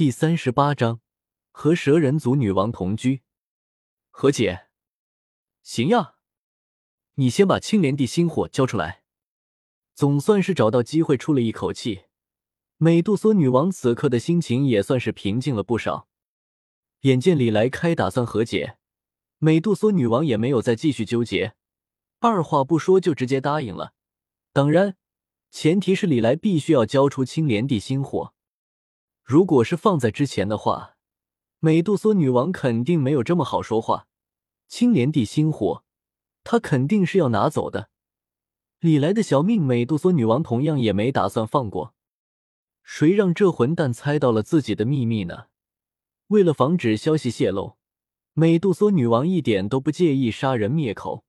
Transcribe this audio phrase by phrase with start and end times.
[0.00, 1.02] 第三十八章
[1.50, 3.20] 和蛇人族女王同居。
[4.08, 4.68] 何姐，
[5.62, 6.14] 行呀，
[7.16, 9.02] 你先把青莲地心火交出来。
[9.92, 12.04] 总算是找到机会出了一口气，
[12.78, 16.08] 美杜莎女王此刻的心情也算是平静了不少。
[17.00, 18.78] 眼见李来开打算和解，
[19.36, 21.52] 美杜莎女王也没有再继续纠结，
[22.20, 23.92] 二话不说就直接答应了。
[24.54, 24.96] 当然，
[25.50, 28.32] 前提是李来必须要交出青莲地心火。
[29.22, 30.96] 如果是放在之前的话，
[31.60, 34.08] 美杜莎女王肯定没有这么好说话。
[34.66, 35.84] 青莲地心火，
[36.42, 37.90] 她肯定是要拿走的。
[38.78, 41.94] 李来的小命，美杜莎女王同样也没打算放过。
[42.82, 45.46] 谁让这混蛋猜到了自己的秘密呢？
[46.28, 47.76] 为了防止消息泄露，
[48.32, 51.24] 美杜莎女王一点都不介意杀人灭口。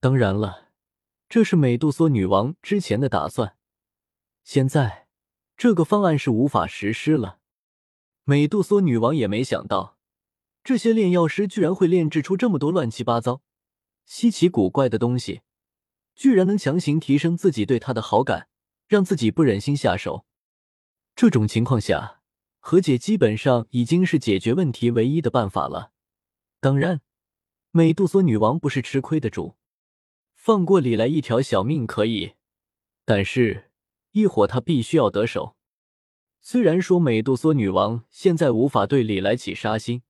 [0.00, 0.70] 当然了，
[1.28, 3.56] 这是美杜莎女王之前的打算。
[4.42, 5.03] 现在。
[5.56, 7.38] 这个方案是无法实施了。
[8.24, 9.98] 美杜莎女王也没想到，
[10.62, 13.42] 这些炼药师居然会炼制出这么多乱七八糟、
[14.04, 15.42] 稀奇古怪的东西，
[16.14, 18.48] 居然能强行提升自己对他的好感，
[18.88, 20.26] 让自己不忍心下手。
[21.14, 22.20] 这种情况下，
[22.58, 25.92] 和解基本上已经是解决问题唯一的办法了。
[26.60, 27.02] 当然，
[27.70, 29.56] 美杜莎女王不是吃亏的主，
[30.34, 32.32] 放过李来一条小命可以，
[33.04, 33.70] 但是。
[34.14, 35.56] 一伙他必须要得手。
[36.40, 40.02] 虽然说美杜莎女王现在无法对李来起杀心，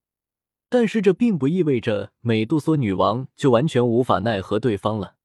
[0.68, 5.16] 但是这并不意味着美杜莎女王就完全无法奈何对方了。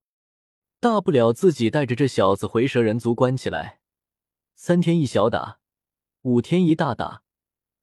[0.80, 3.82] 大不了自己带着这小子回蛇人族关起来，
[4.56, 5.60] 三天一小打，
[6.22, 7.24] 五天一大打，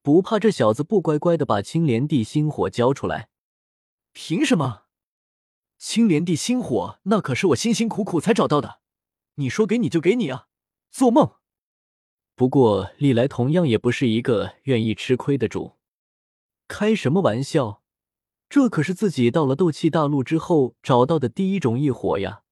[0.00, 3.28] 不怕这小子不乖乖的把青莲地心火交出来。
[4.12, 4.84] 凭什么？
[5.76, 8.80] 青莲地心火那可是我辛辛苦苦才找到的，
[9.34, 10.46] 你说给你就给你啊！
[10.96, 11.30] 做梦！
[12.34, 15.76] 不过历来同样也不是一个愿意吃亏的主。
[16.68, 17.82] 开什么玩笑？
[18.48, 22.44] 这可是自己到了斗气大陆之后找到的第一种异火呀！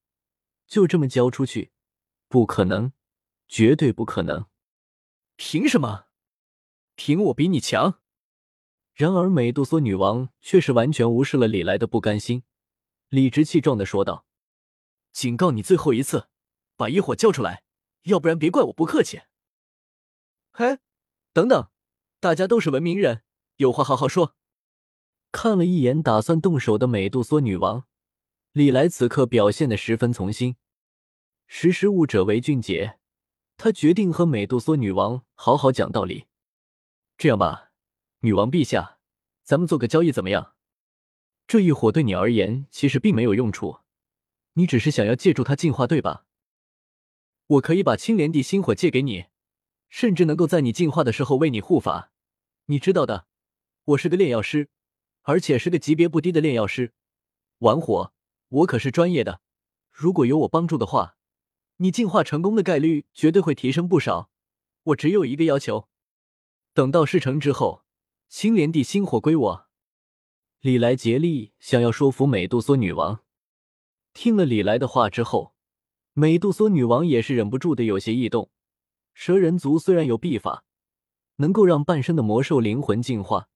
[0.67, 1.71] 就这么交出去？
[2.27, 2.91] 不可能，
[3.47, 4.45] 绝对不可能！
[5.37, 6.05] 凭什么？
[6.93, 7.99] 凭我比你强？
[8.93, 12.43] 然而美杜莎女王却是完全无视了李来的不甘心，
[13.09, 14.27] 理直气壮的说道
[15.11, 16.27] ：“警告你最后一次，
[16.77, 17.63] 把异火交出来！”
[18.05, 19.21] 要不然别怪我不客气。
[20.51, 20.79] 嘿，
[21.33, 21.69] 等等，
[22.19, 23.23] 大家都是文明人，
[23.57, 24.35] 有话好好说。
[25.31, 27.85] 看了一眼打算动手的美杜莎女王，
[28.53, 30.55] 李来此刻表现的十分从心。
[31.47, 32.99] 识时务者为俊杰，
[33.57, 36.25] 他决定和美杜莎女王好好讲道理。
[37.17, 37.71] 这样吧，
[38.19, 38.99] 女王陛下，
[39.43, 40.53] 咱们做个交易怎么样？
[41.47, 43.79] 这一火对你而言其实并没有用处，
[44.53, 46.24] 你只是想要借助它进化，对吧？
[47.47, 49.25] 我可以把青莲地心火借给你，
[49.87, 52.11] 甚至能够在你进化的时候为你护法。
[52.65, 53.27] 你知道的，
[53.83, 54.69] 我是个炼药师，
[55.21, 56.93] 而且是个级别不低的炼药师。
[57.59, 58.13] 玩火，
[58.49, 59.41] 我可是专业的。
[59.91, 61.17] 如果有我帮助的话，
[61.77, 64.31] 你进化成功的概率绝对会提升不少。
[64.83, 65.87] 我只有一个要求，
[66.73, 67.83] 等到事成之后，
[68.27, 69.67] 青莲地心火归我。
[70.61, 73.23] 李来竭力想要说服美杜莎女王。
[74.13, 75.54] 听了李来的话之后。
[76.17, 78.49] 美杜莎女王也是忍不住的有些异动。
[79.13, 80.63] 蛇人族虽然有秘法，
[81.35, 83.49] 能够让半生的魔兽灵魂进化，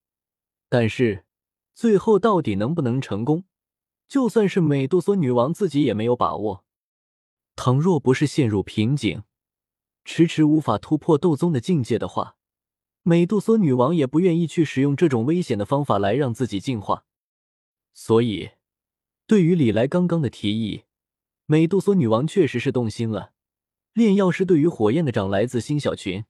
[0.68, 1.24] 但是
[1.74, 3.46] 最后到底能不能成功，
[4.10, 6.66] 就算是美杜莎女王自己也没有把握。
[7.56, 9.24] 倘若不是陷入瓶颈，
[10.04, 12.36] 迟迟无法突破斗宗的境界的话，
[13.04, 17.06] 美杜莎女王也不愿意去使用这种危险的方法来让自己进化。
[17.94, 18.50] 所以，
[19.26, 20.84] 对于李来刚刚的提议。
[21.52, 23.32] 美杜莎女王确实是动心了。
[23.94, 26.24] 炼药师对于火焰的掌来自新小群，